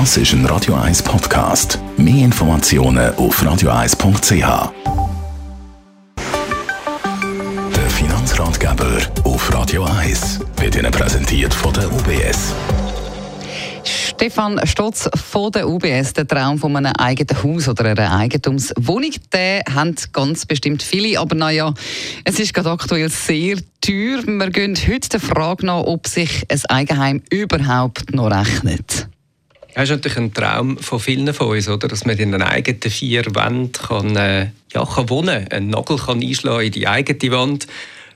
Das 0.00 0.16
ist 0.16 0.32
ein 0.32 0.44
Radio 0.46 0.74
1 0.74 1.04
Podcast. 1.04 1.78
Mehr 1.96 2.24
Informationen 2.24 3.14
auf 3.14 3.40
radio1.ch. 3.40 4.72
Der 7.76 7.90
Finanzratgeber 7.90 8.98
auf 9.22 9.54
Radio 9.54 9.84
1 9.84 10.40
wird 10.56 10.74
Ihnen 10.74 10.90
präsentiert 10.90 11.54
von 11.54 11.72
der 11.74 11.92
UBS. 11.92 12.52
Stefan 13.84 14.60
Stotz 14.66 15.08
von 15.14 15.52
der 15.52 15.68
UBS, 15.68 16.12
der 16.14 16.26
Traum 16.26 16.58
von 16.58 16.76
einem 16.76 16.92
eigenen 16.98 17.40
Haus 17.44 17.68
oder 17.68 17.84
einer 17.84 18.16
Eigentumswohnung, 18.16 19.12
den 19.32 19.62
haben 19.72 19.94
ganz 20.12 20.44
bestimmt 20.44 20.82
viele. 20.82 21.20
Aber 21.20 21.36
naja, 21.36 21.72
es 22.24 22.40
ist 22.40 22.52
gerade 22.52 22.72
aktuell 22.72 23.10
sehr 23.10 23.58
teuer. 23.80 24.24
Wir 24.26 24.50
gehen 24.50 24.76
heute 24.88 25.08
der 25.08 25.20
Frage 25.20 25.66
nach, 25.66 25.84
ob 25.84 26.08
sich 26.08 26.44
ein 26.48 26.60
Eigenheim 26.68 27.22
überhaupt 27.30 28.12
noch 28.12 28.32
rechnet. 28.32 29.06
Das 29.74 29.84
ist 29.84 29.90
natürlich 29.90 30.18
ein 30.18 30.32
Traum 30.32 30.78
von 30.78 31.00
vielen 31.00 31.34
von 31.34 31.48
uns, 31.48 31.68
oder? 31.68 31.88
dass 31.88 32.04
man 32.04 32.16
in 32.16 32.32
einer 32.32 32.48
eigenen 32.48 32.80
vier 32.80 33.24
Wänden 33.34 33.72
kann, 33.72 34.16
äh, 34.16 34.50
ja, 34.72 34.84
kann 34.84 35.10
wohnen 35.10 35.44
kann, 35.44 35.52
einen 35.52 35.70
Nagel 35.70 35.98
kann 35.98 36.22
einschlagen 36.22 36.66
in 36.66 36.72
die 36.72 36.86
eigene 36.86 37.32
Wand 37.32 37.66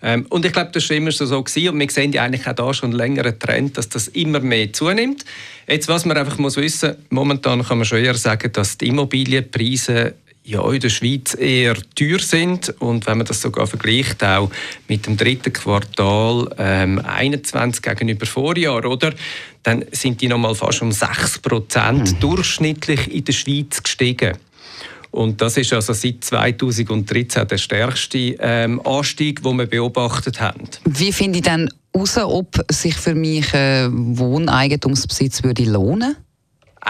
ähm, 0.03 0.27
und 0.29 0.45
ich 0.45 0.53
glaube, 0.53 0.71
das 0.73 0.89
war 0.89 0.97
immer 0.97 1.11
so 1.11 1.43
gewesen. 1.43 1.69
und 1.71 1.81
wir 1.81 1.91
sehen 1.91 2.13
ja 2.13 2.23
eigentlich 2.23 2.47
auch 2.47 2.55
da 2.55 2.73
schon 2.73 2.91
einen 2.91 2.99
längeren 2.99 3.39
Trend, 3.39 3.77
dass 3.77 3.89
das 3.89 4.09
immer 4.09 4.41
mehr 4.41 4.73
zunimmt. 4.73 5.25
Jetzt, 5.67 5.89
was 5.89 6.05
man 6.05 6.17
einfach 6.17 6.39
muss 6.39 6.57
wissen, 6.57 6.97
momentan 7.11 7.65
kann 7.65 7.79
man 7.79 7.85
schon 7.85 7.99
eher 7.99 8.15
sagen, 8.15 8.53
dass 8.53 8.79
die 8.79 8.89
Immobilienpreise 8.89 10.15
ja, 10.49 10.67
in 10.73 10.81
der 10.81 10.89
Schweiz 10.89 11.37
eher 11.39 11.77
teuer 11.95 12.19
sind 12.19 12.71
und 12.79 13.07
wenn 13.07 13.19
man 13.19 13.27
das 13.27 13.43
sogar 13.43 13.67
vergleicht 13.67 14.25
auch 14.25 14.51
mit 14.89 15.07
dem 15.07 15.19
dritten 15.19 15.53
Quartal 15.53 16.49
ähm, 16.57 17.03
21 17.05 17.83
gegenüber 17.83 18.25
Vorjahr, 18.25 18.83
oder, 18.87 19.13
dann 19.63 19.85
sind 19.93 20.23
die 20.23 20.29
noch 20.29 20.39
mal 20.39 20.55
fast 20.55 20.81
um 20.81 20.91
6 20.91 21.41
Prozent 21.41 22.15
mhm. 22.15 22.21
durchschnittlich 22.21 23.15
in 23.15 23.25
der 23.25 23.33
Schweiz 23.35 23.83
gestiegen. 23.83 24.39
Und 25.11 25.41
das 25.43 25.59
ist 25.59 25.73
also 25.75 25.93
seit 25.93 26.25
2013 26.25 27.47
der 27.47 27.59
stärkste 27.59 28.37
ähm, 28.41 28.81
Anstieg, 28.87 29.43
den 29.43 29.59
wir 29.59 29.67
beobachtet 29.67 30.41
haben. 30.41 30.69
Wie 30.87 31.13
finde 31.13 31.39
ich 31.39 31.45
dann 31.45 31.69
heraus, 31.93 32.17
ob 32.17 32.65
sich 32.71 32.95
für 32.95 33.15
mich 33.15 33.53
äh, 33.53 33.89
Wohneigentumsbesitz 33.91 35.43
würde 35.43 35.65
lohnen 35.65 36.15
würde? 36.15 36.28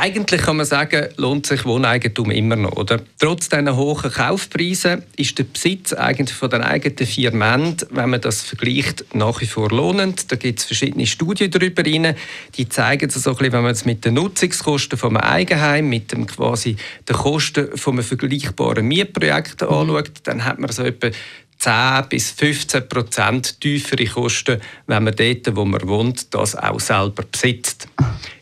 Eigentlich 0.01 0.43
kann 0.43 0.59
man 0.59 0.65
sagen, 0.65 1.09
lohnt 1.17 1.47
sich 1.47 1.65
Wohneigentum 1.65 2.31
immer 2.31 2.55
noch. 2.55 2.77
Oder? 2.77 3.01
Trotz 3.19 3.49
dieser 3.49 3.77
hohen 3.77 4.13
Kaufpreise 4.13 5.03
ist 5.17 5.37
der 5.41 5.43
Besitz 5.43 5.93
eigentlich 5.93 6.39
von 6.39 6.51
den 6.51 6.63
eigenen 6.63 7.41
Wänden, 7.41 7.85
wenn 7.91 8.11
man 8.11 8.21
das 8.21 8.43
vergleicht, 8.43 9.13
nach 9.13 9.41
wie 9.41 9.47
vor 9.47 9.71
lohnend. 9.71 10.31
Da 10.31 10.37
gibt 10.37 10.61
es 10.61 10.67
verschiedene 10.67 11.05
Studien 11.05 11.51
darüber 11.51 11.85
rein, 11.85 12.15
die 12.55 12.69
zeigen 12.69 13.11
so 13.11 13.31
ein 13.31 13.37
bisschen, 13.37 13.53
wenn 13.53 13.63
man 13.63 13.73
es 13.73 13.87
mit 13.87 14.05
den 14.05 14.15
Nutzungskosten 14.15 14.97
vom 14.97 15.17
Eigenheim, 15.17 15.89
mit 15.89 16.13
dem 16.13 16.29
quasi 16.29 16.77
den 17.09 17.17
Kosten 17.17 17.77
von 17.77 17.95
einem 17.95 18.05
vergleichbaren 18.05 18.87
Mietprojekt 18.87 19.63
mhm. 19.63 19.69
anschaut, 19.69 20.13
dann 20.23 20.45
hat 20.45 20.61
man 20.61 20.71
so 20.71 20.85
etwa 20.85 21.11
10 21.59 22.09
bis 22.09 22.31
15 22.31 22.89
Prozent 22.89 23.61
tiefere 23.61 24.05
Kosten, 24.05 24.61
wenn 24.87 25.03
man 25.03 25.17
dort, 25.17 25.57
wo 25.57 25.65
man 25.65 25.89
wohnt, 25.89 26.33
das 26.33 26.55
auch 26.55 26.79
selber 26.79 27.25
besitzt. 27.25 27.78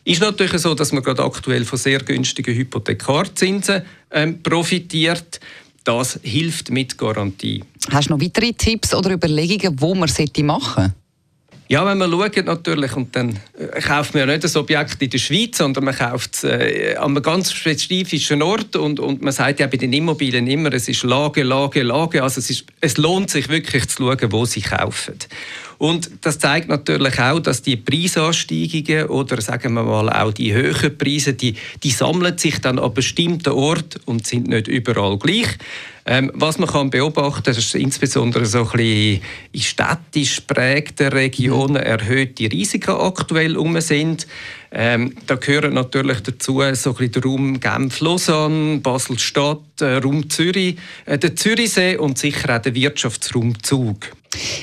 Ist 0.06 0.20
natürlich 0.20 0.62
so, 0.62 0.72
dass 0.72 0.92
man 0.92 1.02
gerade 1.02 1.24
aktuell 1.24 1.64
von 1.64 1.80
sehr 1.80 1.98
günstigen 1.98 2.54
Hypothekarzinsen 2.54 3.82
ähm, 4.12 4.40
profitiert. 4.40 5.40
Das 5.82 6.20
hilft 6.22 6.70
mit 6.70 6.96
Garantie. 6.96 7.64
Hast 7.90 8.08
du 8.08 8.14
noch 8.14 8.22
weitere 8.22 8.52
Tipps 8.52 8.94
oder 8.94 9.10
Überlegungen, 9.10 9.80
wo 9.80 9.96
man 9.96 10.08
machen 10.08 10.74
sollte? 10.74 10.94
Ja, 11.68 11.84
wenn 11.84 11.98
man 11.98 12.10
schaut 12.10 12.44
natürlich, 12.44 12.94
und 12.96 13.16
dann 13.16 13.40
äh, 13.58 13.80
kauft 13.80 14.14
man 14.14 14.20
ja 14.20 14.26
nicht 14.26 14.44
das 14.44 14.54
Objekt 14.54 15.02
in 15.02 15.10
der 15.10 15.18
Schweiz, 15.18 15.58
sondern 15.58 15.84
man 15.84 15.96
kauft 15.96 16.36
es 16.36 16.44
äh, 16.44 16.94
an 16.96 17.10
einem 17.10 17.22
ganz 17.22 17.52
spezifischen 17.52 18.40
Ort 18.40 18.76
und, 18.76 19.00
und 19.00 19.22
man 19.22 19.32
sagt 19.32 19.58
ja 19.58 19.66
bei 19.66 19.76
den 19.76 19.92
Immobilien 19.92 20.46
immer, 20.46 20.72
es 20.72 20.88
ist 20.88 21.02
Lage, 21.02 21.42
Lage, 21.42 21.82
Lage, 21.82 22.22
also 22.22 22.38
es, 22.38 22.50
ist, 22.50 22.66
es 22.80 22.96
lohnt 22.98 23.30
sich 23.30 23.48
wirklich 23.48 23.88
zu 23.88 24.04
schauen, 24.04 24.32
wo 24.32 24.44
sie 24.44 24.60
kaufen. 24.60 25.18
Und 25.78 26.08
das 26.22 26.38
zeigt 26.38 26.68
natürlich 26.68 27.18
auch, 27.18 27.40
dass 27.40 27.62
die 27.62 27.76
Preisansteigungen 27.76 29.08
oder 29.08 29.40
sagen 29.40 29.74
wir 29.74 29.82
mal 29.82 30.08
auch 30.08 30.32
die 30.32 30.54
höheren 30.54 30.96
Preise, 30.96 31.34
die, 31.34 31.56
die 31.82 31.90
sammeln 31.90 32.38
sich 32.38 32.60
dann 32.60 32.78
an 32.78 32.94
bestimmten 32.94 33.50
Orten 33.50 34.00
und 34.06 34.26
sind 34.26 34.48
nicht 34.48 34.68
überall 34.68 35.18
gleich. 35.18 35.48
Ähm, 36.08 36.30
was 36.34 36.58
man 36.58 36.68
kann 36.68 36.90
beobachten, 36.90 37.50
ist 37.50 37.74
insbesondere 37.74 38.46
so 38.46 38.60
ein 38.60 38.70
bisschen 38.76 39.22
in 39.50 39.60
städtisch 39.60 40.40
prägten 40.40 41.08
Regionen 41.08 41.76
erhöhte 41.76 42.50
Risiken 42.50 42.94
aktuell 42.94 43.56
um 43.56 43.80
sind. 43.80 44.28
Ähm, 44.70 45.14
da 45.26 45.34
gehören 45.34 45.74
natürlich 45.74 46.20
dazu 46.20 46.60
so 46.74 46.90
ein 46.90 46.96
bisschen 46.96 47.12
der 47.12 47.22
Raum 47.24 47.58
Genf-Lausanne, 47.58 48.78
Basel-Stadt, 48.78 49.80
äh, 49.80 49.96
Raum 49.96 50.30
Zürich, 50.30 50.76
äh, 51.06 51.18
der 51.18 51.34
Zürichsee 51.34 51.96
und 51.96 52.18
sicher 52.18 52.56
auch 52.56 52.62
der 52.62 52.74
Wirtschaftsraum 52.74 53.60
Zug. 53.62 54.12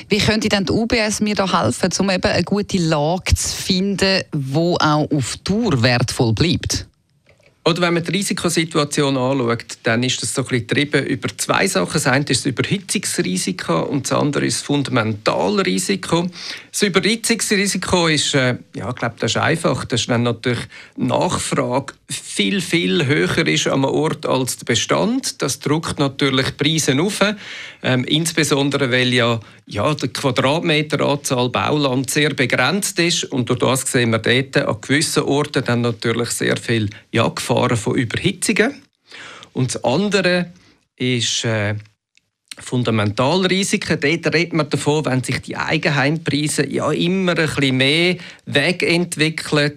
Wie 0.08 0.18
könnte 0.18 0.48
denn 0.48 0.64
die 0.64 0.72
UBS 0.72 1.20
mir 1.20 1.34
da 1.34 1.62
helfen, 1.62 1.90
um 1.98 2.10
eben 2.10 2.22
eine 2.22 2.44
gute 2.44 2.78
Lage 2.78 3.34
zu 3.34 3.56
finden, 3.56 4.22
die 4.32 4.56
auch 4.56 5.10
auf 5.10 5.36
Tour 5.44 5.82
wertvoll 5.82 6.32
bleibt? 6.32 6.86
Oder 7.66 7.80
wenn 7.80 7.94
man 7.94 8.04
die 8.04 8.10
Risikosituation 8.10 9.16
anschaut, 9.16 9.78
dann 9.84 10.02
ist 10.02 10.20
das 10.20 10.34
so 10.34 10.42
ein 10.42 10.48
bisschen 10.48 10.66
getrieben 10.66 11.06
über 11.06 11.28
zwei 11.38 11.66
Sachen. 11.66 11.94
Das 11.94 12.06
eine 12.06 12.24
ist 12.26 12.44
das 12.44 12.46
Überhitzungsrisiko 12.46 13.84
und 13.84 14.04
das 14.04 14.12
andere 14.12 14.44
ist 14.44 14.58
das 14.58 14.66
Fundamentalrisiko. 14.66 16.26
Das 16.70 16.82
Überhitzungsrisiko 16.82 18.08
ist, 18.08 18.34
äh, 18.34 18.56
ja, 18.76 18.90
ich 18.90 18.96
glaube, 18.96 19.14
das 19.18 19.30
ist 19.30 19.38
einfach. 19.38 19.86
Das 19.86 20.02
ist, 20.02 20.08
wenn 20.08 20.24
natürlich 20.24 20.60
Nachfrage 20.96 21.94
viel, 22.10 22.60
viel 22.60 23.06
höher 23.06 23.46
ist 23.46 23.66
am 23.66 23.84
Ort 23.84 24.26
als 24.26 24.58
der 24.58 24.66
Bestand. 24.66 25.40
Das 25.40 25.58
drückt 25.58 25.98
natürlich 25.98 26.56
Preise 26.56 27.00
auf. 27.00 27.20
Ähm, 27.82 28.04
insbesondere, 28.04 28.90
weil 28.90 29.12
ja, 29.12 29.40
ja 29.66 29.94
die 29.94 30.08
Quadratmeteranzahl 30.08 31.48
Bauland 31.48 32.10
sehr 32.10 32.34
begrenzt 32.34 32.98
ist. 32.98 33.24
Und 33.24 33.48
durch 33.48 33.60
das 33.60 33.82
sehen 33.82 34.10
wir 34.10 34.18
dort 34.18 34.56
an 34.56 34.80
gewissen 34.80 35.22
Orten 35.22 35.64
dann 35.64 35.80
natürlich 35.80 36.30
sehr 36.30 36.56
viel 36.56 36.90
ja, 37.12 37.28
Gefahren 37.28 37.76
von 37.76 37.94
Überhitzungen. 37.94 38.82
Und 39.52 39.74
das 39.74 39.84
andere 39.84 40.52
ist 40.96 41.44
äh, 41.44 41.76
Fundamentalrisiken. 42.58 43.98
Dort 44.00 44.34
redet 44.34 44.52
man 44.52 44.68
davon, 44.68 45.06
wenn 45.06 45.22
sich 45.22 45.40
die 45.40 45.56
Eigenheimpreise 45.56 46.68
ja 46.68 46.90
immer 46.92 47.32
ein 47.32 47.46
bisschen 47.46 47.76
mehr 47.76 48.16
wegentwickeln 48.46 49.76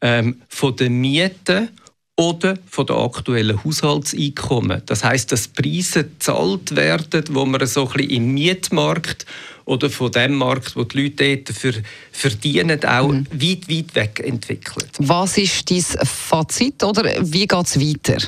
ähm, 0.00 0.42
von 0.48 0.76
den 0.76 1.00
Mieten 1.00 1.70
oder 2.16 2.56
von 2.68 2.86
den 2.86 2.96
aktuellen 2.96 3.62
Haushaltseinkommen. 3.62 4.82
Das 4.86 5.04
heißt, 5.04 5.30
dass 5.32 5.48
Preise 5.48 6.04
gezahlt 6.04 6.74
werden, 6.74 7.24
wo 7.30 7.44
man 7.44 7.66
so 7.66 7.86
ein 7.86 7.92
bisschen 7.92 8.10
im 8.10 8.34
Mietmarkt 8.34 9.26
oder 9.66 9.90
von 9.90 10.10
dem 10.12 10.34
Markt, 10.34 10.76
wo 10.76 10.84
die 10.84 11.02
Leute 11.02 11.36
dafür 11.38 11.74
verdienen, 12.12 12.82
auch 12.84 13.08
mhm. 13.08 13.26
weit, 13.32 13.68
weit 13.68 13.94
weg 13.94 14.22
entwickelt. 14.24 14.90
Was 14.98 15.36
ist 15.36 15.70
dein 15.70 16.06
Fazit 16.06 16.82
oder 16.82 17.04
wie 17.20 17.46
geht 17.46 17.66
es 17.66 17.78
weiter? 17.78 18.18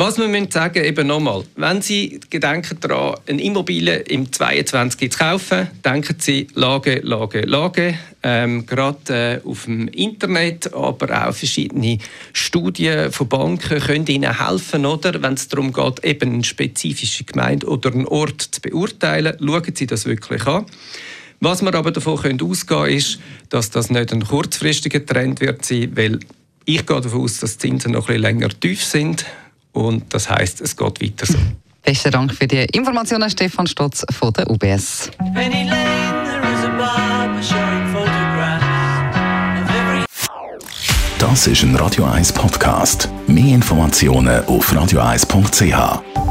Was 0.00 0.16
wir 0.16 0.28
müssen 0.28 0.50
sagen, 0.50 0.82
eben 0.82 1.08
nochmal, 1.08 1.44
wenn 1.56 1.82
Sie 1.82 2.20
gedenken 2.30 2.78
daran, 2.80 3.18
eine 3.26 3.42
Immobilie 3.42 3.96
im 3.96 4.32
22 4.32 5.12
zu 5.12 5.18
kaufen, 5.18 5.68
denken 5.84 6.16
Sie 6.18 6.46
Lage, 6.54 7.00
Lage, 7.04 7.42
Lage. 7.42 7.98
Ähm, 8.22 8.64
Gerade 8.64 9.42
äh, 9.44 9.46
auf 9.46 9.66
dem 9.66 9.88
Internet, 9.88 10.72
aber 10.72 11.28
auch 11.28 11.34
verschiedene 11.34 11.98
Studien 12.32 13.12
von 13.12 13.28
Banken 13.28 13.78
können 13.78 14.06
Ihnen 14.06 14.42
helfen, 14.42 14.86
oder? 14.86 15.20
wenn 15.22 15.34
es 15.34 15.48
darum 15.48 15.70
geht, 15.70 16.02
eben 16.02 16.32
eine 16.32 16.44
spezifische 16.44 17.24
Gemeinde 17.24 17.66
oder 17.66 17.92
einen 17.92 18.06
Ort 18.06 18.40
zu 18.40 18.62
beurteilen. 18.62 19.36
Schauen 19.38 19.74
Sie 19.74 19.86
das 19.86 20.06
wirklich 20.06 20.46
an. 20.46 20.64
Was 21.40 21.60
wir 21.60 21.74
aber 21.74 21.90
davon 21.90 22.16
können 22.16 22.40
ausgehen 22.40 22.84
können, 22.84 22.96
ist, 22.96 23.20
dass 23.50 23.68
das 23.68 23.90
nicht 23.90 24.14
ein 24.14 24.26
kurzfristiger 24.26 25.04
Trend 25.04 25.42
wird 25.42 25.62
sein, 25.62 25.94
weil 25.94 26.20
ich 26.64 26.86
gehe 26.86 27.00
davon 27.02 27.20
aus, 27.20 27.40
dass 27.40 27.58
die 27.58 27.68
Zinsen 27.68 27.92
noch 27.92 28.08
ein 28.08 28.14
bisschen 28.14 28.22
länger 28.22 28.48
tief 28.48 28.82
sind 28.82 29.26
und 29.72 30.12
das 30.12 30.28
heißt, 30.28 30.60
es 30.60 30.76
geht 30.76 31.02
weiter 31.02 31.26
so. 31.26 31.38
Besten 31.82 32.10
Dank 32.10 32.34
für 32.34 32.46
die 32.46 32.64
Informationen, 32.72 33.30
Stefan 33.30 33.66
Stotz 33.66 34.04
von 34.10 34.32
der 34.32 34.50
UBS. 34.50 35.10
Das 41.18 41.46
ist 41.46 41.62
ein 41.62 41.76
Radio 41.76 42.04
1 42.04 42.32
Podcast. 42.32 43.08
Mehr 43.26 43.54
Informationen 43.54 44.44
auf 44.46 44.72
radio1.ch. 44.72 46.29